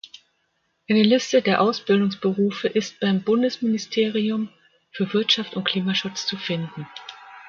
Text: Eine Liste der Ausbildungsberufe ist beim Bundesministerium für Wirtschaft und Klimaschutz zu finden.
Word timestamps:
Eine 0.89 1.03
Liste 1.03 1.43
der 1.43 1.61
Ausbildungsberufe 1.61 2.67
ist 2.67 2.99
beim 3.01 3.21
Bundesministerium 3.21 4.49
für 4.91 5.13
Wirtschaft 5.13 5.53
und 5.55 5.65
Klimaschutz 5.65 6.25
zu 6.25 6.37
finden. 6.37 6.87